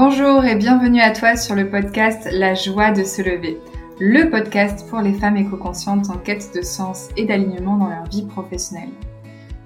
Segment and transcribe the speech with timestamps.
[0.00, 3.58] Bonjour et bienvenue à toi sur le podcast La joie de se lever,
[3.98, 8.24] le podcast pour les femmes éco-conscientes en quête de sens et d'alignement dans leur vie
[8.24, 8.92] professionnelle.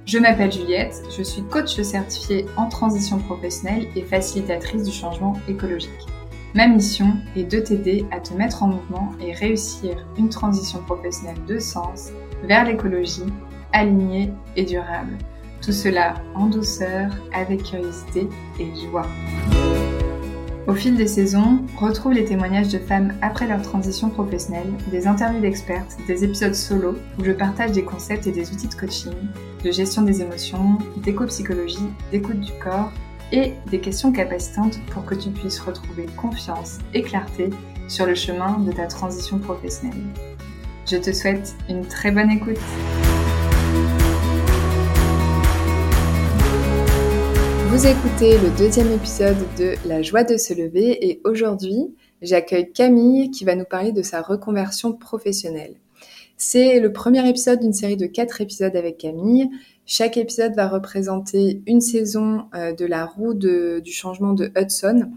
[0.07, 5.91] Je m'appelle Juliette, je suis coach certifiée en transition professionnelle et facilitatrice du changement écologique.
[6.55, 11.45] Ma mission est de t'aider à te mettre en mouvement et réussir une transition professionnelle
[11.47, 12.09] de sens
[12.45, 13.31] vers l'écologie,
[13.75, 15.19] alignée et durable.
[15.61, 19.07] Tout cela en douceur, avec curiosité et joie.
[20.69, 25.41] Au fil des saisons, retrouve les témoignages de femmes après leur transition professionnelle, des interviews
[25.41, 29.13] d'expertes, des épisodes solo où je partage des concepts et des outils de coaching,
[29.65, 32.93] de gestion des émotions, d'éco-psychologie, d'écoute du corps
[33.33, 37.51] et des questions capacitantes pour que tu puisses retrouver confiance et clarté
[37.89, 40.05] sur le chemin de ta transition professionnelle.
[40.87, 42.59] Je te souhaite une très bonne écoute.
[47.73, 53.31] Vous écoutez le deuxième épisode de La joie de se lever et aujourd'hui, j'accueille Camille
[53.31, 55.77] qui va nous parler de sa reconversion professionnelle.
[56.37, 59.49] C'est le premier épisode d'une série de quatre épisodes avec Camille.
[59.87, 65.11] Chaque épisode va représenter une saison euh, de la roue du changement de Hudson.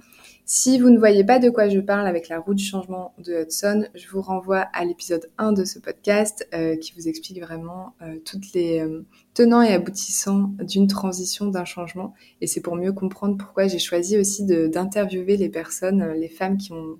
[0.48, 3.42] Si vous ne voyez pas de quoi je parle avec la roue du changement de
[3.42, 7.96] Hudson, je vous renvoie à l'épisode 1 de ce podcast euh, qui vous explique vraiment
[8.04, 12.14] euh, toutes les euh, tenants et aboutissants d'une transition, d'un changement.
[12.42, 16.74] Et c'est pour mieux comprendre pourquoi j'ai choisi aussi d'interviewer les personnes, les femmes qui
[16.74, 17.00] ont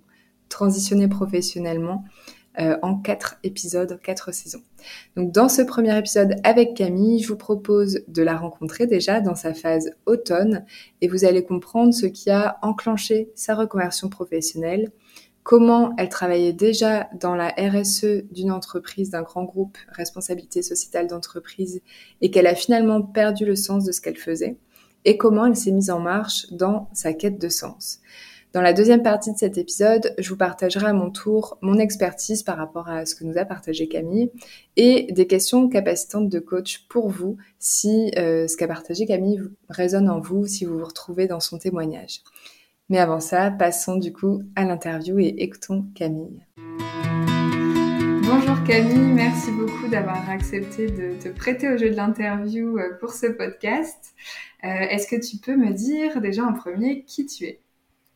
[0.50, 2.04] transitionné professionnellement
[2.60, 4.64] euh, en quatre épisodes, quatre saisons.
[5.16, 9.36] Donc dans ce premier épisode avec Camille, je vous propose de la rencontrer déjà dans
[9.36, 10.66] sa phase automne
[11.02, 14.92] et vous allez comprendre ce qui a enclenché sa reconversion professionnelle,
[15.44, 21.82] comment elle travaillait déjà dans la RSE d'une entreprise, d'un grand groupe responsabilité sociétale d'entreprise
[22.22, 24.58] et qu'elle a finalement perdu le sens de ce qu'elle faisait
[25.06, 28.00] et comment elle s'est mise en marche dans sa quête de sens.
[28.56, 32.42] Dans la deuxième partie de cet épisode, je vous partagerai à mon tour mon expertise
[32.42, 34.32] par rapport à ce que nous a partagé Camille
[34.78, 40.10] et des questions capacitantes de coach pour vous si euh, ce qu'a partagé Camille résonne
[40.10, 42.22] en vous, si vous vous retrouvez dans son témoignage.
[42.88, 46.40] Mais avant ça, passons du coup à l'interview et écoutons Camille.
[48.24, 53.12] Bonjour Camille, merci beaucoup d'avoir accepté de te prêter au jeu de l'interview euh, pour
[53.12, 54.16] ce podcast.
[54.64, 57.60] Euh, est-ce que tu peux me dire déjà en premier qui tu es?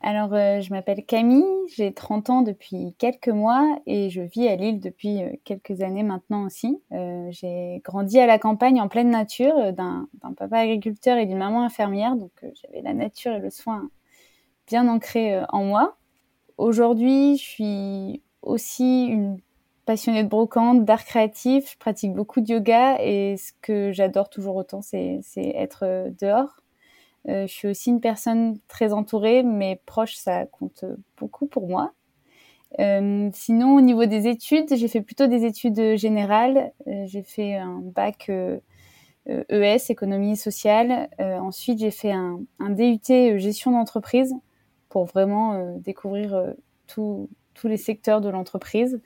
[0.02, 1.44] Alors, euh, je m'appelle Camille,
[1.76, 6.04] j'ai 30 ans depuis quelques mois et je vis à Lille depuis euh, quelques années
[6.04, 6.82] maintenant aussi.
[6.94, 10.08] Euh, j'ai grandi à la campagne en pleine nature d'un
[10.38, 13.90] papa agriculteur et d'une maman infirmière, donc j'avais la nature et le soin
[14.68, 15.98] bien ancrés en moi.
[16.58, 19.38] Aujourd'hui, je suis aussi une
[19.86, 24.56] passionnée de brocante, d'art créatif, je pratique beaucoup de yoga et ce que j'adore toujours
[24.56, 26.69] autant, c'est être dehors euh,
[27.30, 30.86] je suis aussi une personne très entourée, mais proche, ça compte
[31.18, 31.94] beaucoup pour moi.
[32.80, 36.72] Euh, sinon, au niveau des études, j'ai fait plutôt des études générales.
[36.88, 38.62] Euh, j'ai fait un bac ES,
[39.52, 41.10] e économie sociale.
[41.20, 44.34] ensuite, j'ai fait un, DUT gestion d'entreprise
[44.90, 46.54] pour vraiment découvrir
[46.88, 47.30] tous
[47.64, 49.02] les secteurs de l'entreprise.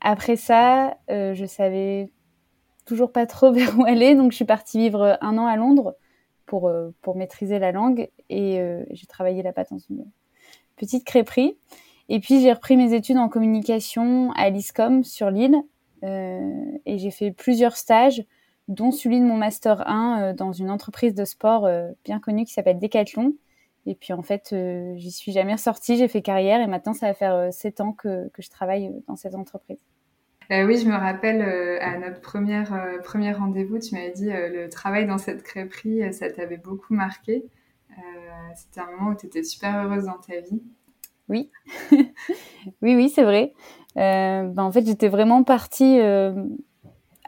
[0.00, 2.10] après ça, je savais
[2.84, 5.96] toujours pas trop vers où aller, donc je suis partie vivre un an à Londres
[6.46, 8.08] pour, euh, pour maîtriser la langue.
[8.30, 10.04] Et euh, j'ai travaillé là-bas dans une
[10.76, 11.56] petite crêperie.
[12.08, 15.56] Et puis j'ai repris mes études en communication à l'ISCOM sur Lille.
[16.04, 18.24] Euh, et j'ai fait plusieurs stages,
[18.68, 21.68] dont celui de mon Master 1 dans une entreprise de sport
[22.04, 23.34] bien connue qui s'appelle Decathlon.
[23.86, 24.54] Et puis en fait,
[24.96, 28.28] j'y suis jamais ressortie, j'ai fait carrière et maintenant ça va faire sept ans que,
[28.30, 29.78] que je travaille dans cette entreprise.
[30.52, 34.28] Euh, oui, je me rappelle euh, à notre première, euh, premier rendez-vous, tu m'avais dit
[34.30, 37.44] le travail dans cette crêperie, ça t'avait beaucoup marqué.
[38.54, 40.62] C'était un moment où tu étais super heureuse dans ta vie.
[41.28, 41.50] Oui,
[41.92, 43.54] oui, oui, c'est vrai.
[43.94, 45.98] Ben, en fait, j'étais vraiment partie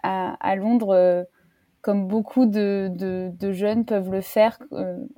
[0.02, 1.26] à, Londres
[1.80, 4.58] comme beaucoup de, jeunes peuvent le faire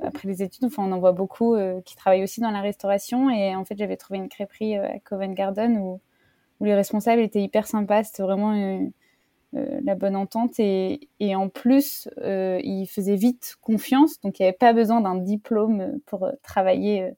[0.02, 0.64] après les études.
[0.64, 3.28] Enfin, on en voit beaucoup qui travaillent aussi dans la restauration.
[3.28, 6.00] Et en fait, j'avais trouvé une crêperie à Covent Garden où
[6.60, 8.04] où les responsables étaient hyper sympas.
[8.04, 8.86] C'était vraiment euh,
[9.56, 10.60] euh, la bonne entente.
[10.60, 14.20] Et, en plus, euh, ils faisaient vite confiance.
[14.20, 17.12] Donc, il n'y avait pas besoin d'un diplôme pour travailler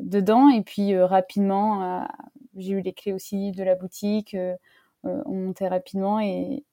[0.00, 0.48] dedans.
[0.48, 2.06] Et puis, rapidement,
[2.56, 4.36] j'ai eu les clés aussi de la boutique.
[5.04, 6.64] on montait rapidement et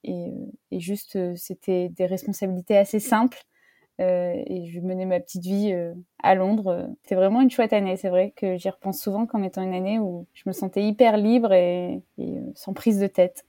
[0.71, 3.45] juste, c'était des responsabilités assez simples.
[4.00, 5.94] Euh, et je menais ma petite vie euh,
[6.24, 6.90] à Londres.
[7.01, 7.98] C'était vraiment une chouette année.
[7.98, 11.18] C'est vrai que j'y repense souvent comme étant une année où je me sentais hyper
[11.18, 13.46] libre et, euh, sans prise de tête.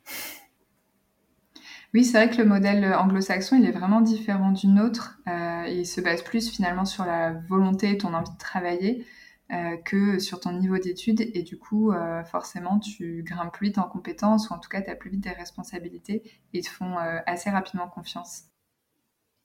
[1.93, 5.19] Oui, c'est vrai que le modèle anglo-saxon, il est vraiment différent du nôtre.
[5.27, 9.05] Euh, il se base plus finalement sur la volonté et ton envie de travailler
[9.53, 11.21] euh, que sur ton niveau d'études.
[11.35, 14.83] Et du coup, euh, forcément, tu grimpes plus vite en compétences ou en tout cas,
[14.83, 16.23] tu as plus vite des responsabilités
[16.53, 16.97] et te font
[17.27, 18.45] assez rapidement confiance.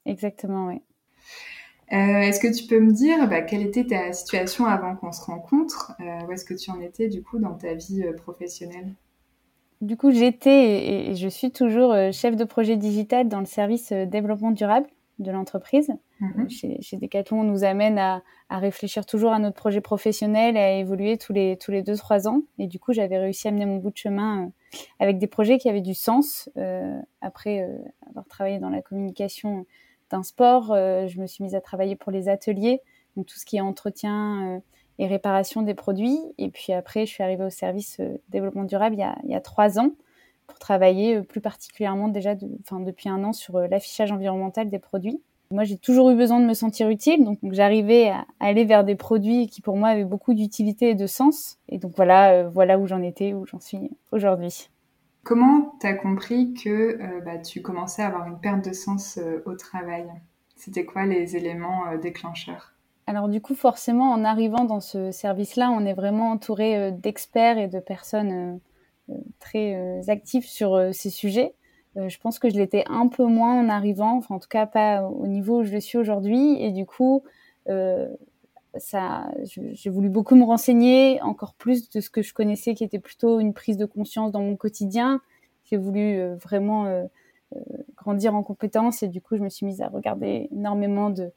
[0.04, 0.82] Exactement, oui.
[1.88, 5.92] Est-ce que tu peux me dire bah, quelle était ta situation avant qu'on se rencontre
[6.00, 8.92] Où est-ce que tu en étais du coup dans ta vie professionnelle?
[9.82, 13.92] Du coup, j'étais et je suis toujours euh, chef de projet digital dans le service
[13.92, 14.86] euh, développement durable
[15.18, 15.92] de l'entreprise.
[16.20, 16.32] Mhm.
[16.38, 20.60] Euh, chez, chez, Decathlon, on nous amène à, réfléchir toujours à notre projet professionnel et
[20.60, 22.40] à évoluer tous les tous les deux trois ans.
[22.58, 24.50] Et du coup, j'avais réussi à mener mon bout de chemin
[24.98, 26.48] avec des projets qui avaient du sens.
[27.20, 27.68] après
[28.08, 29.66] avoir travaillé dans la communication
[30.10, 32.80] d'un sport, je me suis mise à travailler pour les ateliers,
[33.16, 34.62] donc tout ce qui est entretien
[34.98, 36.18] et réparation des produits.
[36.38, 39.78] Et puis après, je suis arrivée au service euh, développement durable il y, a, trois
[39.78, 39.90] ans
[40.46, 45.20] pour travailler euh, plus particulièrement déjà depuis un an sur euh, l'affichage environnemental des produits.
[45.52, 48.96] Moi, j'ai toujours eu besoin de me sentir utile, donc, j'arrivais à, aller vers des
[48.96, 51.58] produits qui pour moi avaient beaucoup d'utilité et de sens.
[51.68, 53.78] Et donc voilà, voilà où j'en étais, où j'en suis
[54.10, 54.68] aujourd'hui.
[55.26, 59.56] Comment tu as compris que bah, tu commençais à avoir une perte de sens au
[59.56, 60.06] travail?
[60.54, 62.76] C'était quoi les éléments déclencheurs?
[63.06, 67.56] Alors du coup, forcément, en arrivant dans ce service-là, on est vraiment entouré euh, d'experts
[67.56, 68.60] et de personnes
[69.10, 71.54] euh, euh, très actives sur ces sujets.
[71.94, 75.04] je pense que je l'étais un peu moins en arrivant, enfin en tout cas pas
[75.04, 76.60] au niveau où je le suis aujourd'hui.
[76.60, 77.22] Et du coup,
[78.78, 82.98] ça, j'ai voulu beaucoup me renseigner, encore plus de ce que je connaissais, qui était
[82.98, 85.20] plutôt une prise de conscience dans mon quotidien.
[85.64, 87.08] J'ai voulu vraiment
[87.96, 91.32] grandir en compétences et du coup, je me suis mise à regarder énormément de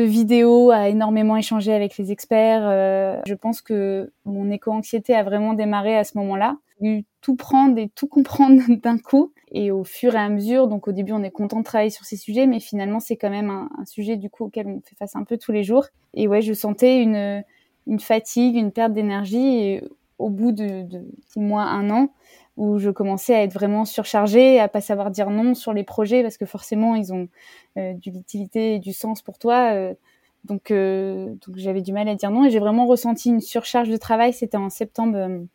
[0.00, 2.62] vidéos, à énormément échanger avec les experts.
[2.64, 6.56] Euh, je pense que mon éco-anxiété a vraiment démarré à ce moment-là.
[6.80, 9.32] J'ai dû tout prendre et tout comprendre d'un coup.
[9.54, 12.06] Et au fur et à mesure, donc au début, on est content de travailler sur
[12.06, 15.14] ces sujets, mais finalement, c'est quand même un, sujet du coup auquel on fait face
[15.14, 15.86] un peu tous les jours.
[16.14, 17.44] Et ouais, je sentais une,
[17.86, 19.58] une fatigue, une perte d'énergie.
[19.58, 19.84] Et
[20.18, 22.08] au bout de, de six mois, un an,
[22.56, 26.22] où je commençais à être vraiment surchargée, à pas savoir dire non sur les projets
[26.22, 27.28] parce que forcément ils ont
[27.78, 29.72] euh, de l'utilité et du sens pour toi.
[29.72, 29.94] Euh,
[30.44, 33.88] donc, euh, donc j'avais du mal à dire non et j'ai vraiment ressenti une surcharge
[33.88, 34.32] de travail.
[34.32, 35.46] C'était en septembre,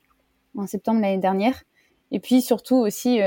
[0.55, 1.63] en septembre l'année dernière.
[2.11, 3.19] Et puis surtout aussi,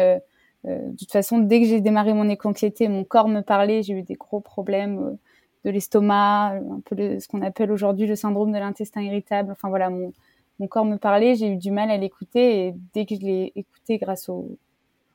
[0.64, 3.82] de toute façon, dès que j'ai démarré mon éco-anxiété, mon corps me parlait.
[3.82, 5.16] J'ai eu des gros problèmes
[5.64, 9.52] de l'estomac, un peu ce qu'on appelle aujourd'hui le syndrome de l'intestin irritable.
[9.52, 10.12] Enfin voilà, mon
[10.60, 13.52] mon corps me parlait, j'ai eu du mal à l'écouter et dès que je l'ai
[13.56, 14.58] écouté grâce au,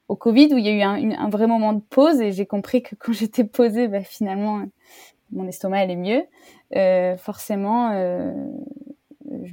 [0.07, 2.48] au Covid où il y a eu un, un vrai moment de pause et j'ai
[2.48, 4.63] compris que quand j'étais posée, bah, finalement
[5.31, 6.24] mon estomac allait mieux.
[6.75, 8.33] Euh, forcément, euh,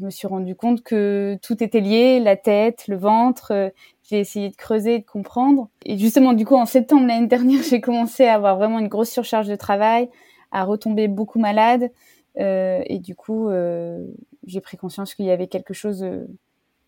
[0.02, 3.52] je me suis rendu compte que tout était lié, la tête, le ventre.
[3.52, 3.70] Euh,
[4.02, 5.68] j'ai essayé de creuser, de comprendre.
[5.86, 9.10] Et justement, du coup, en septembre l'année dernière, j'ai commencé à avoir vraiment une grosse
[9.10, 10.10] surcharge de travail,
[10.50, 11.92] à retomber beaucoup malade.
[12.40, 14.04] Euh, et du coup, euh,
[14.44, 16.04] j'ai pris conscience qu'il y avait quelque chose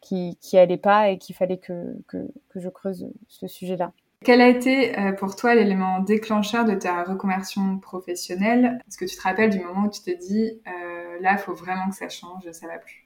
[0.01, 2.27] qui, qui allait pas et qu'il fallait que, que,
[2.57, 3.93] je creuse ce sujet-là.
[4.25, 8.81] Quel a été pour toi l'élément déclencheur de ta reconversion professionnelle?
[8.89, 11.55] Est-ce que tu te rappelles du moment où tu te dis euh, là, il faut
[11.55, 13.04] vraiment que ça change, ça va plus?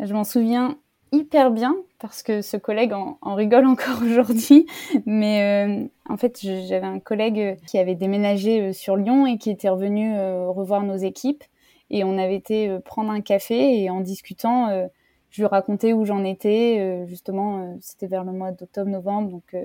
[0.00, 0.76] Je m'en souviens
[1.12, 4.66] hyper bien parce que ce collègue en, rigole encore aujourd'hui.
[5.06, 9.68] Mais euh, en fait, j'avais un collègue qui avait déménagé sur Lyon et qui était
[9.68, 10.14] revenu
[10.48, 11.44] revoir nos équipes.
[11.90, 14.86] Et on avait été euh, prendre un café et en discutant, euh,
[15.30, 16.78] je lui racontais où j'en étais.
[16.80, 19.56] Euh, justement, c'était vers le mois d'octobre-novembre, donc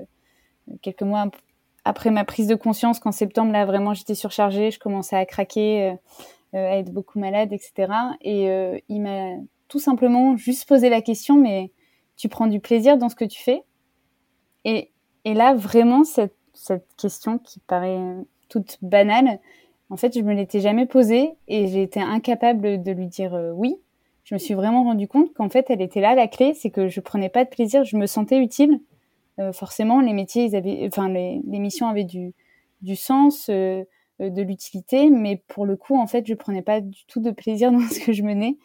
[0.82, 1.30] quelques mois
[1.84, 5.96] après ma prise de conscience qu'en septembre, là, vraiment, j'étais surchargée, je commençais à craquer,
[6.52, 7.92] à être beaucoup malade, etc.
[8.20, 8.46] Et
[8.88, 9.36] il m'a
[9.70, 11.70] tout simplement juste posé la question, mais
[12.16, 13.62] tu prends du plaisir dans ce que tu fais?
[14.66, 14.90] Et,
[15.24, 17.98] et là, vraiment, cette, cette question qui paraît
[18.48, 19.38] toute banale,
[19.88, 23.52] en fait, je me l'étais jamais posée et j'ai été incapable de lui dire euh,
[23.52, 23.76] oui.
[24.24, 26.88] Je me suis vraiment rendu compte qu'en fait, elle était là la clé, c'est que
[26.88, 28.80] je prenais pas de plaisir, je me sentais utile.
[29.38, 32.34] Euh, forcément, les métiers, ils avaient, enfin, les, les missions avaient du,
[32.82, 33.84] du sens, euh,
[34.18, 37.72] de l'utilité, mais pour le coup, en fait, je prenais pas du tout de plaisir
[37.72, 38.58] dans ce que je menais.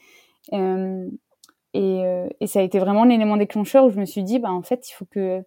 [0.51, 2.01] Et,
[2.39, 4.89] et, ça a été vraiment l'élément déclencheur où je me suis dit, bah, en fait,
[4.89, 5.43] il faut que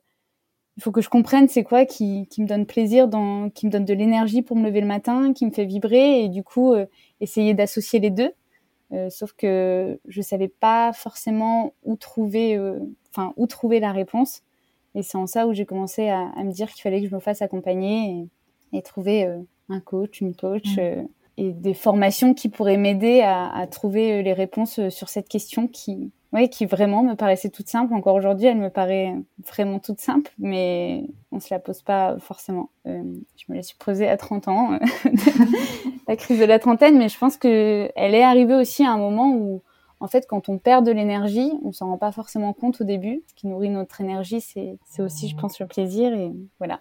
[0.77, 3.71] il faut que je comprenne c'est quoi qui, qui, me donne plaisir, dans, qui me
[3.73, 6.73] donne de l'énergie pour me lever le matin, qui me fait vibrer et du coup
[6.73, 6.87] euh,
[7.21, 8.33] essayer d'associer les deux.
[8.93, 12.79] Euh, sauf que je savais pas forcément où trouver, euh,
[13.37, 14.43] où trouver la réponse.
[14.95, 17.15] Et c'est en ça où j'ai commencé à, à, me dire qu'il fallait que je
[17.15, 18.29] me fasse accompagner
[18.73, 19.39] et, et trouver euh,
[19.69, 21.09] un coach, une coach mmh.
[21.39, 26.51] Et des formations qui pourraient m'aider à, trouver les réponses sur cette question qui, oui,
[26.51, 27.95] qui vraiment me paraissait toute simple.
[27.95, 29.15] Encore aujourd'hui, elle me paraît
[29.47, 32.71] vraiment toute simple, mais on se la pose pas forcément.
[32.89, 33.05] Euh,
[33.37, 34.81] je me la suis posée à 30 ans,
[36.09, 38.99] la crise de la trentaine, mais je pense que elle est arrivée aussi à un
[38.99, 39.63] moment où,
[40.01, 43.23] en fait, quand on perd de l'énergie, on s'en rend pas forcément compte au début.
[43.29, 46.81] Ce qui nourrit notre énergie, c'est aussi, je pense, le plaisir et voilà.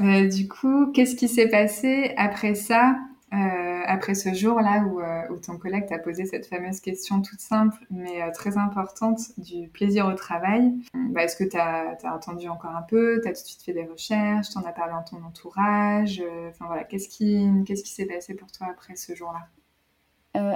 [0.00, 2.96] Euh, du coup, qu'est-ce qui s'est passé après ça?
[3.34, 7.40] Euh, après ce jour-là où, euh, où, ton collègue t'a posé cette fameuse question toute
[7.40, 12.48] simple mais euh, très importante du plaisir au travail, bah, est-ce que tu as, attendu
[12.48, 13.20] encore un peu?
[13.22, 14.50] Tu as tout de suite fait des recherches?
[14.50, 16.22] Tu en as parlé en ton entourage?
[16.48, 19.48] Enfin voilà, qu'est-ce qui s'est passé pour toi après ce jour-là?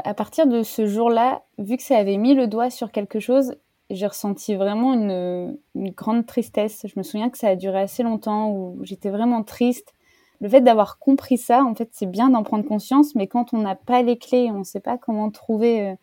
[0.05, 3.55] À partir de ce jour-là, vu que ça avait mis le doigt sur quelque chose,
[3.91, 5.59] j'ai ressenti vraiment une
[5.91, 6.85] grande tristesse.
[6.85, 9.95] Je me souviens que ça a duré assez longtemps où j'étais vraiment triste
[10.41, 13.59] le fait d'avoir compris ça, en fait, c'est bien d'en prendre conscience, mais quand on
[13.59, 15.95] n'a pas les clés, on ne sait pas comment trouver euh,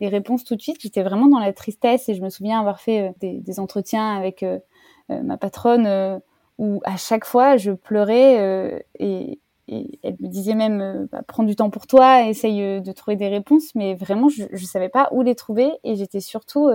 [0.00, 2.80] les réponses tout de suite, j'étais vraiment dans la tristesse et je me souviens avoir
[2.80, 4.58] fait euh, des, entretiens avec euh,
[5.08, 6.20] ma patronne
[6.58, 11.70] où à chaque fois je pleurais et, elle me disait même bah, prends du temps
[11.70, 15.34] pour toi, essaye de trouver des réponses, mais vraiment je ne savais pas où les
[15.34, 16.70] trouver et j'étais surtout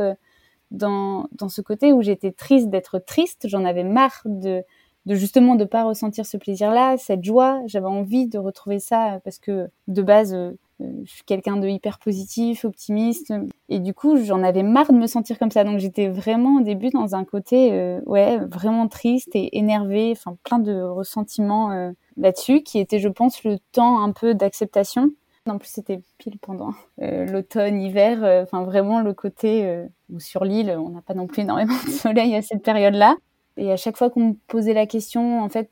[0.72, 4.64] dans, dans ce côté où j'étais triste d'être triste, j'en avais marre de
[5.06, 7.62] de justement de pas ressentir ce plaisir-là, cette joie.
[7.68, 12.00] J'avais envie de retrouver ça parce que de base, euh, je suis quelqu'un de hyper
[12.00, 13.34] positif, optimiste,
[13.70, 15.64] et du coup, j'en avais marre de me sentir comme ça.
[15.64, 20.38] Donc, j'étais vraiment au début dans un côté, euh, ouais, vraiment triste et énervé, enfin,
[20.44, 25.12] plein de ressentiments euh, là-dessus, qui était, je pense, le temps un peu d'acceptation.
[25.48, 30.90] En plus, c'était pile pendant l'automne, hiver, enfin vraiment le côté où sur l'île, on
[30.90, 33.16] n'a pas non plus énormément de soleil à cette période-là.
[33.58, 35.70] Et à chaque fois qu'on me posait la question, en fait,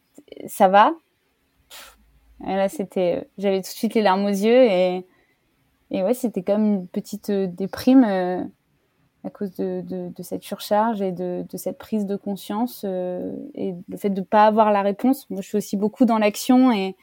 [0.47, 0.93] ça va
[2.45, 5.05] Et là, c'était, j'avais tout de suite les larmes aux yeux et,
[5.91, 8.43] et ouais, c'était comme une petite euh, déprime euh,
[9.23, 13.33] à cause de, de, de, cette surcharge et de, de cette prise de conscience euh,
[13.53, 15.29] et le fait de ne pas avoir la réponse.
[15.29, 16.95] Moi, je suis aussi beaucoup dans l'action et,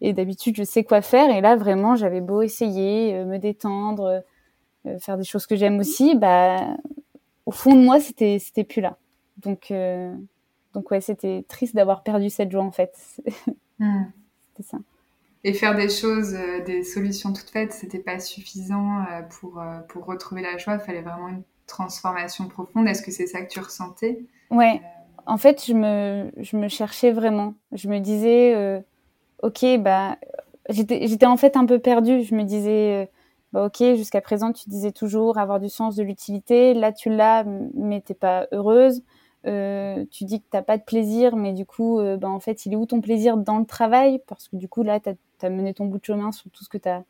[0.00, 1.30] et d'habitude, je sais quoi faire.
[1.30, 4.22] Et là, vraiment, j'avais beau essayer, me détendre,
[4.98, 6.76] faire des choses que j'aime aussi, bah,
[7.46, 8.98] au fond de moi, c'était, c'était plus là.
[9.38, 10.14] Donc, euh,
[10.72, 12.96] donc ouais, c'était triste d'avoir perdu cette joie en fait.
[13.80, 14.04] Hmm.
[14.46, 14.78] C'était ça.
[15.42, 20.04] Et faire des choses, euh, des solutions toutes faites, c'était pas suffisant euh, pour, pour
[20.04, 20.74] retrouver la joie.
[20.74, 22.86] Il fallait vraiment une transformation profonde.
[22.86, 24.24] Est-ce que c'est ça que tu ressentais?
[24.52, 24.80] Ouais.
[25.26, 27.54] En fait, je me, je me cherchais vraiment.
[27.72, 28.80] Je me disais,
[29.42, 30.18] ok, bah,
[30.68, 32.22] j'étais en fait un peu perdue.
[32.22, 33.10] Je me disais,
[33.52, 36.74] bah, ok, jusqu'à présent, tu disais toujours avoir du sens, de l'utilité.
[36.74, 39.02] Là, tu l'as, mais t'es pas heureuse.
[39.46, 42.64] Euh, tu dis que t'as pas de plaisir, mais du coup, euh, ben, en fait,
[42.66, 44.20] il est où ton plaisir dans le travail?
[44.26, 46.68] Parce que du coup, là, tu as, mené ton bout de chemin sur tout ce
[46.68, 47.04] que tu as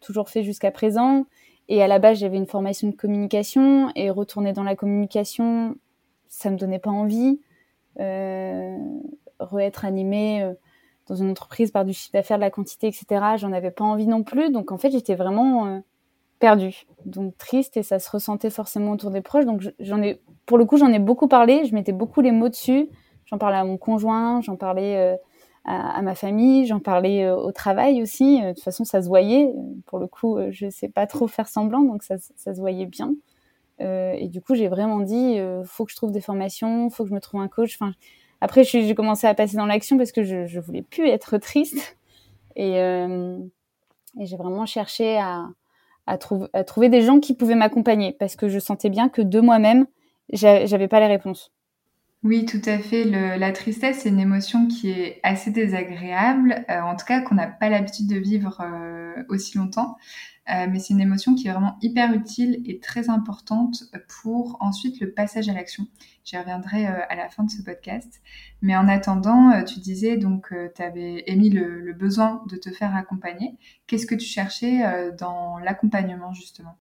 [0.00, 1.26] toujours fait jusqu'à présent.
[1.68, 5.76] Et à la base, j'avais une formation de communication, et retourner dans la communication,
[6.28, 7.40] ça me donnait pas envie.
[7.98, 8.76] Euh,
[9.40, 10.48] re-être animé
[11.08, 13.06] dans une entreprise par du chiffre d'affaires, de la quantité, etc.,
[13.36, 14.50] j'en avais pas envie non plus.
[14.50, 15.82] Donc, en fait, j'étais vraiment
[16.40, 19.44] perdue, donc triste, et ça se ressentait forcément autour des proches.
[19.44, 20.20] Donc, j'en ai
[20.50, 22.88] pour le coup, j'en ai beaucoup parlé, je mettais beaucoup les mots dessus.
[23.26, 25.16] J'en parlais à mon conjoint, j'en parlais euh,
[25.64, 28.40] à, ma famille, j'en parlais euh, au travail aussi.
[28.42, 29.54] Euh, de toute façon, ça se voyait.
[29.86, 33.14] Pour le coup, je sais pas trop faire semblant, donc ça, ça se voyait bien.
[33.78, 37.14] et du coup, j'ai vraiment dit, faut que je trouve des formations, faut que je
[37.14, 37.78] me trouve un coach.
[38.40, 41.96] Après, j'ai commencé à passer dans l'action parce que je, voulais plus être triste.
[42.56, 42.72] Et
[44.18, 45.46] j'ai vraiment cherché à,
[46.10, 49.86] à, trouver des gens qui pouvaient m'accompagner parce que je sentais bien que de moi-même,
[50.32, 51.52] j'avais pas les réponses.
[52.22, 53.04] Oui, tout à fait.
[53.04, 57.46] la tristesse, c'est une émotion qui est assez désagréable, euh, en tout cas qu'on n'a
[57.46, 59.96] pas l'habitude de vivre euh, aussi longtemps.
[60.50, 63.84] Euh, mais c'est une émotion qui est vraiment hyper utile et très importante
[64.22, 65.86] pour ensuite le passage à l'action.
[66.30, 68.20] J'y reviendrai à la fin de ce podcast.
[68.62, 73.56] Mais en attendant, tu disais donc tu avais émis le, besoin de te faire accompagner.
[73.88, 76.76] Qu'est-ce que tu cherchais dans l'accompagnement justement?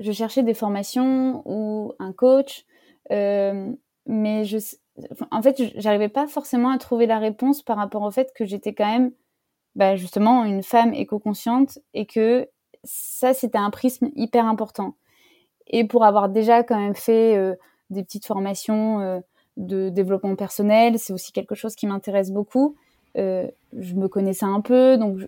[0.00, 2.64] Je cherchais des formations ou un coach,
[3.10, 3.72] euh,
[4.06, 4.58] mais je,
[5.30, 8.74] en fait, j'arrivais pas forcément à trouver la réponse par rapport au fait que j'étais
[8.74, 9.12] quand même,
[9.74, 12.48] bah, justement, une femme éco-consciente et que
[12.84, 14.94] ça, c'était un prisme hyper important.
[15.66, 17.56] Et pour avoir déjà quand même fait euh,
[17.90, 19.20] des petites formations euh,
[19.56, 22.76] de développement personnel, c'est aussi quelque chose qui m'intéresse beaucoup.
[23.16, 25.18] Euh, je me connaissais un peu, donc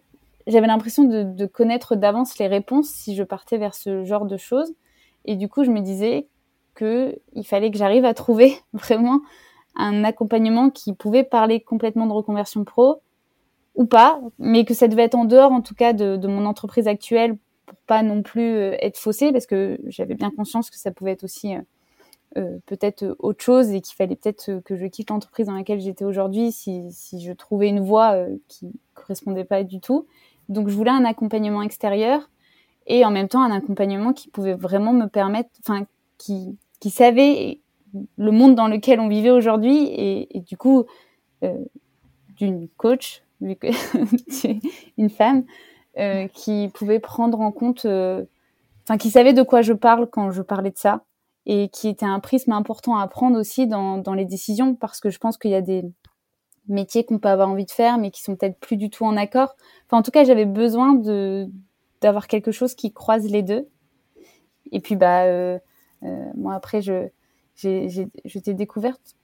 [0.46, 4.72] j'avais l'impression de, connaître d'avance les réponses si je partais vers ce genre de choses.
[5.24, 6.28] Et du coup, je me disais
[6.74, 9.20] que il fallait que j'arrive à trouver vraiment
[9.76, 13.00] un accompagnement qui pouvait parler complètement de reconversion pro
[13.74, 16.88] ou pas, mais que ça devait être en dehors, en tout cas, de, mon entreprise
[16.88, 17.36] actuelle
[17.66, 21.22] pour pas non plus être faussée parce que j'avais bien conscience que ça pouvait être
[21.22, 21.54] aussi
[22.34, 26.52] peut-être autre chose et qu'il fallait peut-être que je quitte l'entreprise dans laquelle j'étais aujourd'hui
[26.52, 30.06] si, si, je trouvais une voie qui correspondait pas du tout.
[30.48, 32.28] Donc je voulais un accompagnement extérieur
[32.86, 35.86] et en même temps un accompagnement qui pouvait vraiment me permettre, enfin
[36.18, 37.60] qui, qui savait
[38.16, 40.84] le monde dans lequel on vivait aujourd'hui et, et, du coup
[41.42, 41.64] euh,
[42.36, 43.68] d'une coach, vu que
[44.98, 45.44] une femme,
[45.98, 48.24] euh, qui pouvait prendre en compte, euh,
[48.84, 51.04] enfin qui savait de quoi je parle quand je parlais de ça
[51.46, 55.10] et qui était un prisme important à prendre aussi dans, dans les décisions parce que
[55.10, 55.84] je pense qu'il y a des
[56.68, 59.16] métiers qu'on peut avoir envie de faire mais qui sont peut-être plus du tout en
[59.16, 59.56] accord.
[59.86, 61.48] Enfin en tout cas j'avais besoin de
[62.00, 63.68] d'avoir quelque chose qui croise les deux.
[64.72, 65.58] Et puis bah euh,
[66.02, 67.08] euh, moi après je
[67.56, 68.08] j'ai
[68.42, 69.16] t'ai découverte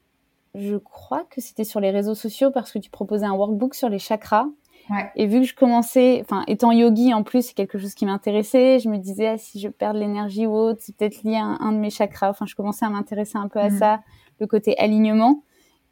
[0.56, 3.88] je crois que c'était sur les réseaux sociaux parce que tu proposais un workbook sur
[3.88, 4.46] les chakras.
[4.90, 5.10] Ouais.
[5.16, 8.78] Et vu que je commençais, enfin, étant yogi en plus, c'est quelque chose qui m'intéressait.
[8.78, 11.44] Je me disais, ah, si je perds de l'énergie ou autre, c'est peut-être lié à
[11.44, 12.30] un, de mes chakras.
[12.30, 13.78] Enfin, je commençais à m'intéresser un peu à mm.
[13.78, 14.00] ça,
[14.38, 15.42] le côté alignement.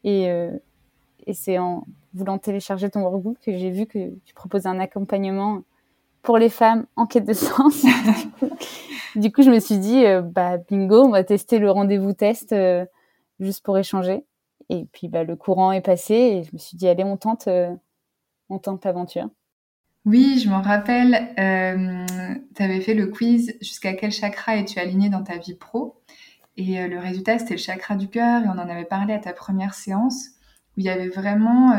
[0.05, 0.51] Et, euh,
[1.27, 5.63] et c'est en voulant télécharger ton workbook que j'ai vu que tu proposais un accompagnement
[6.23, 7.85] pour les femmes en quête de sens.
[9.17, 12.53] du coup, je me suis dit, euh, bah, bingo, on va tester le rendez-vous test
[12.53, 12.87] euh,
[13.41, 14.25] juste pour échanger.
[14.71, 17.49] Et puis bah, le courant est passé et je me suis dit, allez, on tente,
[18.51, 19.29] euh, on tente l'aventure.
[20.05, 22.05] Oui, je m'en rappelle, euh,
[22.55, 26.03] tu avais fait le quiz jusqu'à quel chakra es-tu aligné dans ta vie pro?
[26.57, 29.19] Et euh, le résultat, c'était le chakra du cœur et on en avait parlé à
[29.19, 30.29] ta première séance
[30.77, 31.73] où il y avait vraiment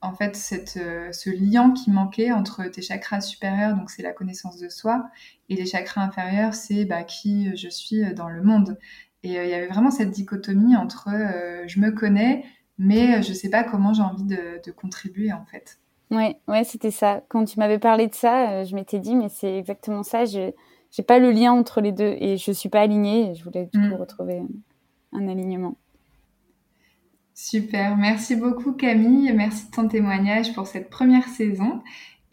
[0.00, 4.58] en fait cette, ce lien qui manquait entre tes chakras supérieurs, donc c'est la connaissance
[4.58, 5.10] de soi,
[5.48, 8.78] et les chakras inférieurs, c'est bah, qui je suis dans le monde.
[9.24, 12.44] Et euh, il y avait vraiment cette dichotomie entre euh, je me connais,
[12.78, 15.78] mais euh, je ne sais pas comment j'ai envie de, contribuer en fait.
[16.10, 17.22] Ouais, ouais, c'était ça.
[17.28, 20.24] Quand tu m'avais parlé de ça, je m'étais dit, mais c'est exactement ça.
[20.24, 20.52] Je
[20.98, 23.34] n'ai pas le lien entre les deux et je ne suis pas alignée.
[23.34, 24.00] je voulais du coup mm.
[24.00, 24.42] retrouver
[25.12, 25.76] un alignement.
[27.36, 31.82] Super, merci beaucoup Camille, merci de ton témoignage pour cette première saison.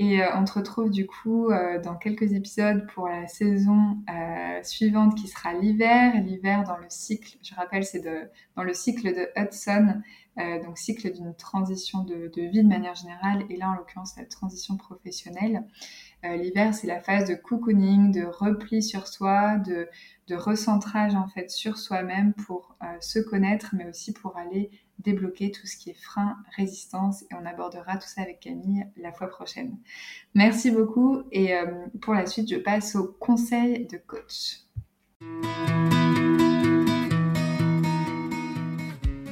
[0.02, 4.64] Et euh, on te retrouve du coup euh, dans quelques épisodes pour la saison euh,
[4.64, 6.14] suivante qui sera l'hiver.
[6.24, 8.04] L'hiver dans le cycle, je rappelle, c'est
[8.56, 10.02] dans le cycle de Hudson,
[10.38, 14.78] donc cycle d'une transition de, vie de manière générale, et là en l'occurrence la transition
[14.78, 15.64] professionnelle.
[16.24, 19.90] l'hiver, c'est la phase de cocooning, de repli sur soi, de,
[20.32, 25.78] recentrage en fait sur soi-même pour se connaître, mais aussi pour aller débloquer tout ce
[25.78, 29.78] qui est frein, résistance et on abordera tout ça avec Camille la fois prochaine.
[30.34, 31.66] Merci beaucoup et euh,
[32.02, 34.62] pour la suite, je passe au conseil de coach.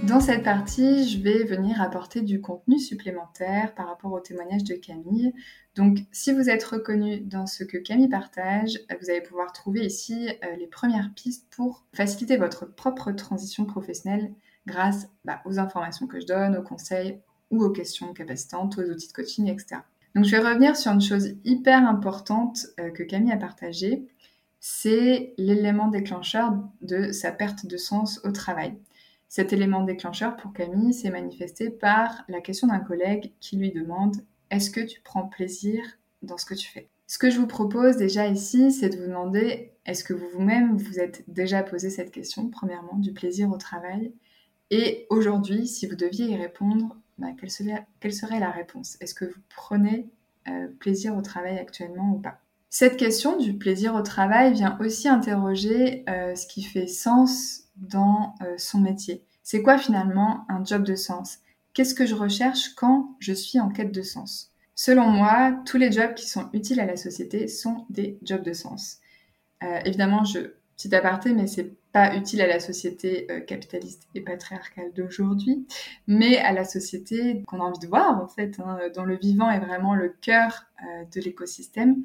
[0.09, 4.73] Dans cette partie, je vais venir apporter du contenu supplémentaire par rapport au témoignage de
[4.73, 5.35] Camille.
[5.75, 10.27] Donc, si vous êtes reconnu dans ce que Camille partage, vous allez pouvoir trouver ici
[10.43, 14.33] euh, les premières pistes pour faciliter votre propre transition professionnelle
[14.65, 17.19] grâce bah, aux informations que je donne, aux conseils
[17.51, 19.81] ou aux questions capacitantes, aux outils de coaching, etc.
[20.15, 24.07] Donc je vais revenir sur une chose hyper importante euh, que Camille a partagée,
[24.59, 28.75] c'est l'élément déclencheur de sa perte de sens au travail.
[29.29, 34.15] Cet élément déclencheur pour Camille s'est manifesté par la question d'un collègue qui lui demande
[34.49, 35.83] Est-ce que tu prends plaisir
[36.23, 36.89] dans ce que tu fais?
[37.05, 40.75] Ce que je vous propose déjà ici, c'est de vous demander Est-ce que vous vous-même
[40.75, 44.13] vous êtes déjà posé cette question, premièrement, du plaisir au travail?
[44.71, 48.97] Et aujourd'hui, si vous deviez y répondre, bah, quelle, serait, la réponse?
[48.99, 50.09] Est-ce que vous prenez
[50.47, 52.41] euh, plaisir au travail actuellement ou pas?
[52.71, 58.35] Cette question du plaisir au travail vient aussi interroger euh, ce qui fait sens dans
[58.41, 59.23] euh, son métier.
[59.43, 61.39] C'est quoi finalement un job de sens?
[61.73, 64.51] Qu'est-ce que je recherche quand je suis en quête de sens?
[64.75, 68.53] Selon moi, tous les jobs qui sont utiles à la société sont des jobs de
[68.53, 68.99] sens.
[69.83, 74.93] évidemment, je petit aparté, mais c'est pas utile à la société euh, capitaliste et patriarcale
[74.93, 75.67] d'aujourd'hui,
[76.07, 79.49] mais à la société qu'on a envie de voir en fait, hein, dont le vivant
[79.49, 82.03] est vraiment le cœur euh, de l'écosystème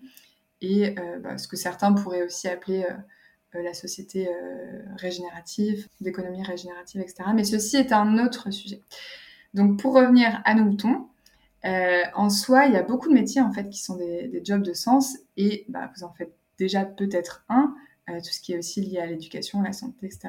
[0.60, 2.84] et euh, bah, ce que certains pourraient aussi appeler
[3.54, 4.28] la société
[4.96, 7.24] régénérative, d'économie régénérative, etc.
[7.34, 8.80] Mais ceci est un autre sujet.
[9.54, 11.08] Donc pour revenir à nos moutons,
[11.62, 14.72] en soi, il y a beaucoup de métiers en fait qui sont des, jobs de
[14.72, 17.74] sens et bah, vous en faites déjà peut-être un.
[18.10, 20.28] Euh, tout ce qui est aussi lié à l'éducation, la santé, etc.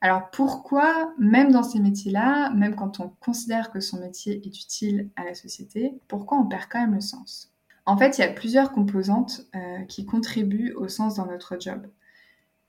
[0.00, 5.10] Alors pourquoi, même dans ces métiers-là, même quand on considère que son métier est utile
[5.16, 7.52] à la société, pourquoi on perd quand même le sens?
[7.86, 11.88] En fait, il y a plusieurs composantes euh, qui contribuent au sens dans notre job.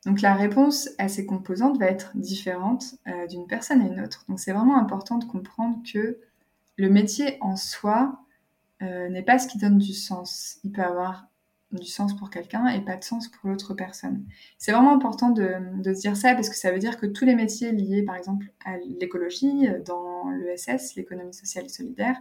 [0.05, 4.25] Donc la réponse à ces composantes va être différente euh, d'une personne à une autre.
[4.27, 6.19] Donc c'est vraiment important de comprendre que
[6.77, 8.19] le métier en soi
[8.81, 10.57] n'est pas ce qui donne du sens.
[10.65, 11.27] Il peut avoir
[11.71, 14.25] du sens pour quelqu'un et pas de sens pour l'autre personne.
[14.57, 17.35] C'est vraiment important de, se dire ça parce que ça veut dire que tous les
[17.35, 22.17] métiers liés, par exemple, à l'écologie, dans l'ESS, l'économie sociale et solidaire,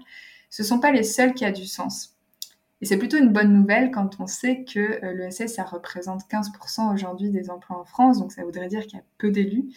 [0.51, 2.17] ce ne sont pas les seuls qui ont du sens.
[2.83, 6.93] Et c'est plutôt une bonne nouvelle quand on sait que euh, l'ESS, ça représente 15%
[6.93, 9.69] aujourd'hui des emplois en France, donc ça voudrait dire qu'il y a peu d'élus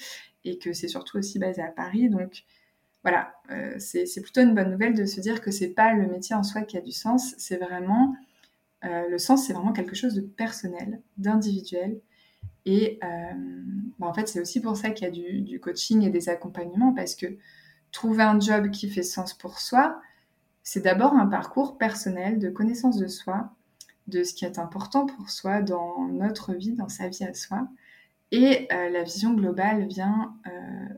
[0.44, 2.10] et que c'est surtout aussi basé à Paris.
[2.10, 2.44] Donc
[3.04, 6.36] voilà, euh, c'est plutôt une bonne nouvelle de se dire que c'est pas le métier
[6.36, 8.16] en soi qui a du sens, c'est vraiment
[8.84, 12.02] euh, le sens, c'est vraiment quelque chose de personnel, d'individuel.
[12.66, 12.98] Et
[14.00, 16.96] bah, en fait, c'est aussi pour ça qu'il y a du, coaching et des accompagnements,
[16.96, 17.28] parce que
[17.92, 20.02] trouver un job qui fait sens pour soi,
[20.66, 23.54] c'est d'abord un parcours personnel de connaissance de soi,
[24.08, 27.70] de ce qui est important pour soi dans notre vie, dans sa vie à soi.
[28.32, 30.36] Et euh, la vision globale vient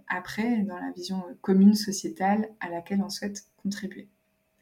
[0.07, 4.07] après, dans la vision commune, sociétale, à laquelle on souhaite contribuer.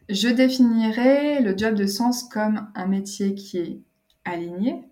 [0.09, 3.79] Je définirais le job de sens comme un métier qui est
[4.23, 4.83] aligné,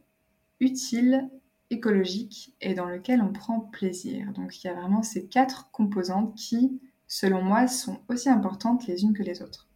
[0.59, 1.29] utile,
[1.69, 4.31] écologique et dans lequel on prend plaisir.
[4.33, 9.03] Donc il y a vraiment ces quatre composantes qui, selon moi, sont aussi importantes les
[9.03, 9.67] unes que les autres.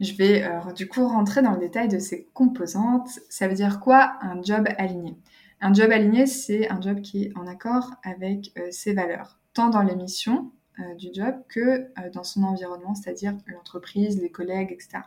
[0.00, 3.20] Je vais euh, du coup rentrer dans le détail de ces composantes.
[3.28, 5.14] Ça veut dire quoi un job aligné?
[5.60, 9.68] Un job aligné, c'est un job qui est en accord avec euh, ses valeurs, tant
[9.68, 15.02] dans les missions euh, du job que dans son environnement, c'est-à-dire l'entreprise, les collègues, etc.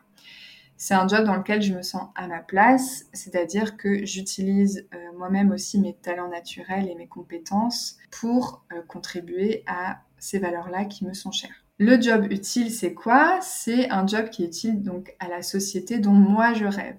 [0.77, 5.51] C'est un job dans lequel je me sens à ma place, c'est-à-dire que j'utilise moi-même
[5.51, 11.31] aussi mes talents naturels et mes compétences pour contribuer à ces valeurs-là qui me sont
[11.31, 11.62] chères.
[11.79, 13.39] Le job utile, c'est quoi?
[13.41, 16.97] C'est un job qui est utile donc à la société dont moi je rêve.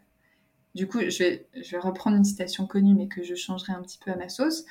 [0.74, 3.82] Du coup, je vais, je vais reprendre une citation connue, mais que je changerai un
[3.82, 4.64] petit peu à ma sauce.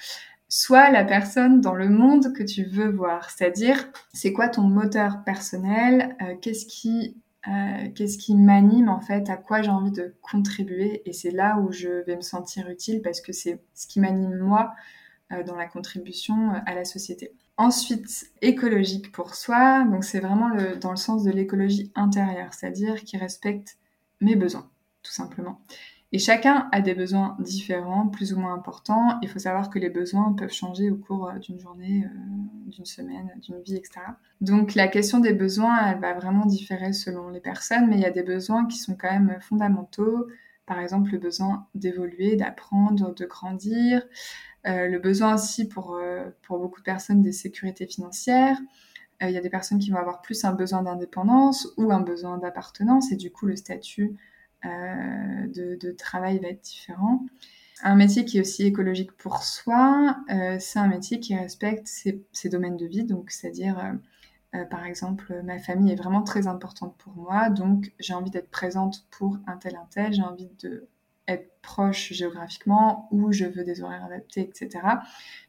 [0.50, 3.30] Soit la personne dans le monde que tu veux voir.
[3.30, 6.16] C'est-à-dire, c'est quoi ton moteur personnel?
[6.22, 7.16] Euh, Qu'est-ce qui,
[7.48, 9.30] euh, qu'est-ce qui m'anime en fait?
[9.30, 11.02] À quoi j'ai envie de contribuer?
[11.10, 14.38] Et c'est là où je vais me sentir utile parce que c'est ce qui m'anime
[14.38, 14.74] moi
[15.42, 17.32] dans la contribution à la société.
[17.58, 19.84] Ensuite, écologique pour soi.
[19.86, 20.50] Donc c'est vraiment
[20.82, 23.78] dans le sens de l'écologie intérieure, c'est-à-dire qui respecte
[24.22, 24.70] mes besoins,
[25.02, 25.60] tout simplement.
[26.14, 29.20] Et chacun a des besoins différents, plus ou moins importants.
[29.24, 32.86] Il faut savoir que les besoins peuvent changer au cours euh, d'une journée, euh, d'une
[32.86, 34.00] semaine, d'une vie, etc.
[34.40, 38.06] Donc la question des besoins, elle va vraiment différer selon les personnes, mais il y
[38.06, 40.28] a des besoins qui sont quand même fondamentaux.
[40.66, 44.04] Par exemple, le besoin d'évoluer, d'apprendre, de grandir.
[44.66, 46.00] Euh, le besoin aussi pour,
[46.42, 48.58] pour beaucoup de personnes des sécurités financières.
[49.22, 52.38] Il y a des personnes qui vont avoir plus un besoin d'indépendance ou un besoin
[52.40, 54.18] d'appartenance et du coup le statut
[54.66, 57.26] euh, de, travail va être différent.
[57.82, 62.50] Un métier qui est aussi écologique pour soi, euh, c'est un métier qui respecte ses,
[62.50, 63.78] domaines de vie, donc c'est-à-dire
[64.56, 68.52] euh, par exemple, ma famille est vraiment très importante pour moi, donc j'ai envie d'être
[68.52, 70.88] présente pour un tel, un tel, j'ai envie de
[71.28, 74.86] être proche géographiquement ou je veux des horaires adaptés, etc.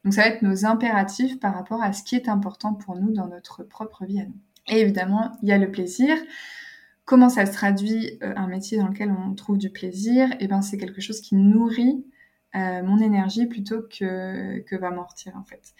[0.05, 3.13] Donc ça va être nos impératifs par rapport à ce qui est important pour nous
[3.13, 4.39] dans notre propre vie à nous.
[4.69, 6.17] Et évidemment, il y a le plaisir.
[7.05, 10.29] Comment ça se traduit euh, un métier dans lequel on trouve du plaisir?
[10.41, 12.07] Eh ben c'est quelque chose qui nourrit
[12.55, 15.75] euh, mon énergie plutôt que, que va m'ortir en fait.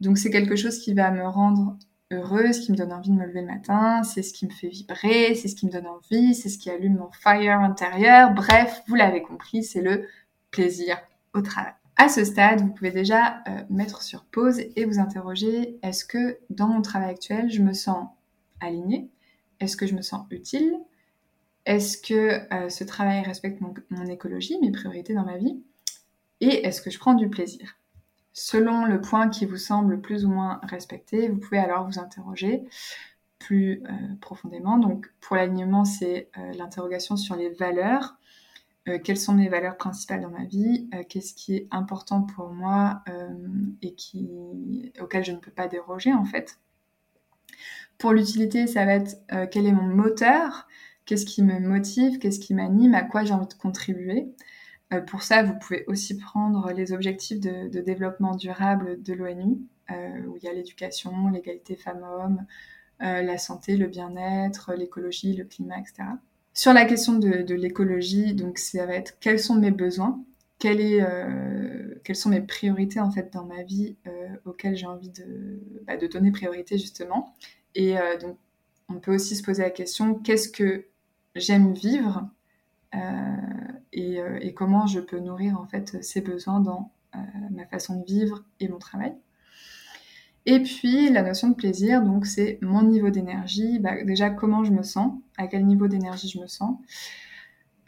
[0.00, 1.76] Donc c'est quelque chose qui va me rendre
[2.12, 4.68] heureuse, qui me donne envie de me lever le matin, c'est ce qui me fait
[4.68, 8.32] vibrer, c'est ce qui me donne envie, c'est ce qui allume mon fire intérieur.
[8.32, 10.06] Bref, vous l'avez compris, c'est le
[10.50, 10.98] plaisir
[11.34, 11.72] au travail.
[11.96, 16.38] À ce stade, vous pouvez déjà euh, mettre sur pause et vous interroger est-ce que
[16.50, 18.08] dans mon travail actuel, je me sens
[18.60, 19.10] alignée?
[19.60, 20.74] Est-ce que je me sens utile?
[21.66, 25.62] Est-ce que euh, ce travail respecte mon, écologie, mes priorités dans ma vie?
[26.40, 27.76] Et est-ce que je prends du plaisir?
[28.32, 32.64] Selon le point qui vous semble plus ou moins respecté, vous pouvez alors vous interroger
[33.38, 34.78] plus euh, profondément.
[34.78, 38.16] Donc pour l'alignement, c'est euh, l'interrogation sur les valeurs.
[39.04, 40.90] quelles sont mes valeurs principales dans ma vie?
[41.08, 43.04] Qu'est-ce qui est important pour moi
[43.80, 43.94] et
[45.00, 46.58] auquel je ne peux pas déroger en fait?
[48.02, 50.66] Pour l'utilité, ça va être euh, quel est mon moteur,
[51.04, 54.26] qu'est-ce qui me motive, qu'est-ce qui m'anime, à quoi j'ai envie de contribuer?
[54.92, 59.58] Euh, pour ça, vous pouvez aussi prendre les objectifs de, développement durable de l'ONU,
[59.90, 62.44] euh, où il y a l'éducation, l'égalité femmes-hommes,
[63.00, 66.04] la santé, le bien-être, l'écologie, le climat, etc.
[66.54, 70.22] Sur la question de, l'écologie, donc ça va être quels sont mes besoins,
[70.60, 71.04] quelles
[72.14, 73.96] sont mes priorités en fait dans ma vie
[74.44, 77.34] auxquelles j'ai envie de, bah, de, donner priorité justement
[77.74, 78.38] et euh, donc,
[78.88, 80.86] on peut aussi se poser la question qu'est-ce que
[81.34, 82.28] j'aime vivre
[82.94, 82.98] euh,
[83.96, 86.92] euh, et, comment je peux nourrir en fait ces besoins dans
[87.50, 89.14] ma façon de vivre et mon travail.
[90.46, 94.72] Et puis la notion de plaisir, donc c'est mon niveau d'énergie, bah, déjà comment je
[94.72, 96.78] me sens, à quel niveau d'énergie je me sens,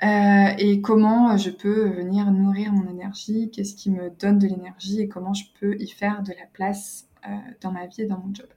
[0.02, 5.00] et comment je peux venir nourrir mon énergie, qu'est-ce qui me donne de l'énergie?
[5.00, 7.08] Et comment je peux y faire de la place
[7.62, 8.48] dans ma vie et dans mon job?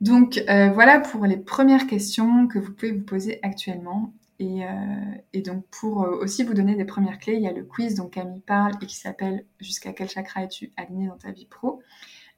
[0.00, 4.14] Donc voilà pour les premières questions que vous pouvez vous poser actuellement.
[4.40, 7.64] Euh, et, donc, pour euh, aussi vous donner des premières clés, il y a le
[7.64, 11.46] quiz dont Camille parle et qui s'appelle Jusqu'à quel chakra es-tu aligné dans ta vie
[11.46, 11.82] pro?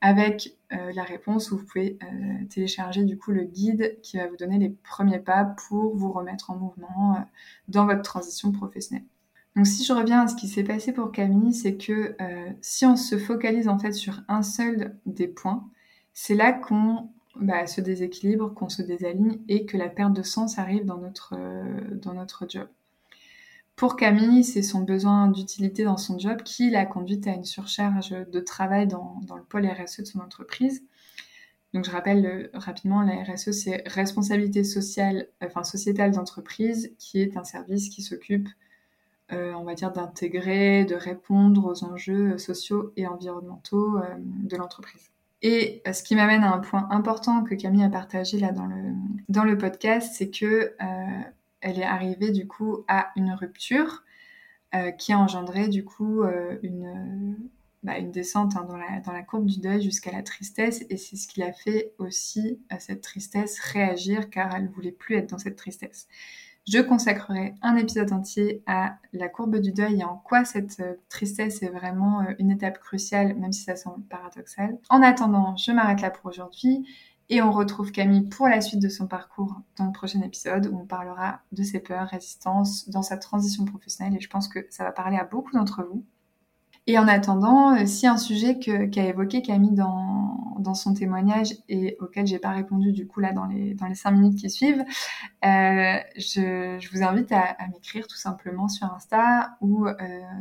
[0.00, 1.96] Avec euh, la réponse où vous pouvez
[2.50, 6.50] télécharger du coup le guide qui va vous donner les premiers pas pour vous remettre
[6.50, 7.24] en mouvement
[7.68, 9.06] dans votre transition professionnelle.
[9.54, 12.16] Donc si je reviens à ce qui s'est passé pour Camille, c'est que
[12.62, 15.70] si on se focalise en fait sur un seul des points,
[16.14, 20.58] c'est là qu'on bah, ce déséquilibre, qu'on se désaligne et que la perte de sens
[20.58, 22.68] arrive dans notre, euh, dans notre job.
[23.74, 28.10] Pour Camille, c'est son besoin d'utilité dans son job qui l'a conduite à une surcharge
[28.10, 30.84] de travail dans, dans le pôle RSE de son entreprise.
[31.72, 37.38] Donc je rappelle euh, rapidement, la RSE, c'est responsabilité sociale, enfin sociétale d'entreprise, qui est
[37.38, 38.48] un service qui s'occupe,
[39.32, 45.11] euh, on va dire, d'intégrer, de répondre aux enjeux sociaux et environnementaux de l'entreprise.
[45.42, 48.40] Et euh, ce qui m'amène à un point important que Camille a partagé
[49.28, 51.22] dans le, podcast, c'est que euh,
[51.60, 54.04] elle est arrivée du coup à une rupture
[54.74, 56.22] euh, qui a engendré du coup
[56.62, 57.36] une,
[57.82, 60.84] bah, une descente hein, dans, la, dans la courbe du deuil jusqu'à la tristesse.
[60.90, 64.92] Et c'est ce qui l'a fait aussi à cette tristesse réagir car elle ne voulait
[64.92, 66.06] plus être dans cette tristesse.
[66.68, 70.94] Je consacrerai un épisode entier à la courbe du deuil et en quoi cette euh,
[71.08, 74.78] tristesse est vraiment euh, une étape cruciale, même si ça semble paradoxal.
[74.88, 76.86] En attendant, je m'arrête là pour aujourd'hui
[77.28, 80.78] et on retrouve Camille pour la suite de son parcours dans le prochain épisode où
[80.78, 84.84] on parlera de ses peurs, résistances dans sa transition professionnelle et je pense que ça
[84.84, 86.04] va parler à beaucoup d'entre vous.
[86.88, 91.96] Et en attendant, euh, si un sujet qu'a évoqué Camille dans, dans son témoignage et
[92.00, 94.84] auquel j'ai pas répondu du coup là dans les, dans les cinq minutes qui suivent,
[95.44, 99.94] euh, je, je, vous invite à, m'écrire tout simplement sur Insta ou euh,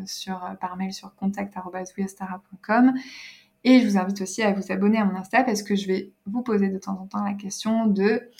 [0.07, 2.93] sur, par mail sur contact.com.
[3.63, 6.11] Et je vous invite aussi à vous abonner à mon Insta parce que je vais
[6.25, 8.31] vous poser de temps en temps la question de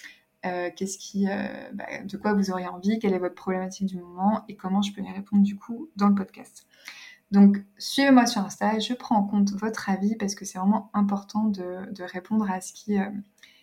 [0.41, 1.27] qu'est-ce qui,
[1.73, 4.91] bah, de quoi vous auriez envie, quelle est votre problématique du moment et comment je
[4.91, 6.65] peux y répondre du coup dans le podcast.
[7.31, 11.45] Donc, suivez-moi sur Insta, je prends en compte votre avis parce que c'est vraiment important
[11.45, 13.05] de, répondre à ce qui, euh,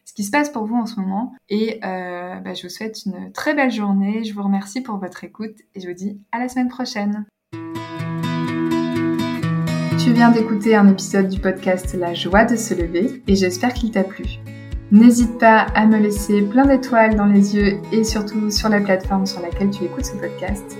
[0.06, 1.34] ce qui se passe pour vous en ce moment.
[1.50, 5.22] Et euh, bah, je vous souhaite une très belle journée, je vous remercie pour votre
[5.22, 7.26] écoute et je vous dis à la semaine prochaine.
[9.98, 13.90] Tu viens d'écouter un épisode du podcast La joie de se lever et j'espère qu'il
[13.90, 14.24] t'a plu.
[14.90, 19.26] N'hésite pas à me laisser plein d'étoiles dans les yeux et surtout sur la plateforme
[19.26, 20.78] sur laquelle tu écoutes ce podcast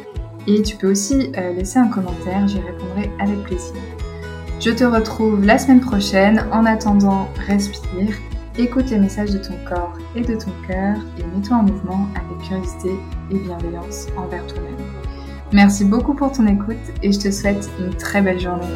[0.49, 3.75] et tu peux aussi euh, laisser un commentaire, j'y répondrai avec plaisir.
[4.61, 6.45] Je te retrouve la semaine prochaine.
[6.51, 8.17] En attendant, respire,
[8.57, 12.49] écoute les messages de ton corps et de ton cœur et mets-toi en mouvement avec
[12.49, 12.91] curiosité
[13.31, 14.75] et bienveillance envers toi-même.
[15.53, 18.67] Merci beaucoup pour ton écoute et je te souhaite une très belle journée.